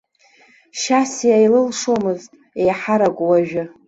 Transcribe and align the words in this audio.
Шьасиа 0.79 1.37
илылшомызт, 1.45 2.29
еиҳарак 2.61 3.17
уажәы. 3.27 3.63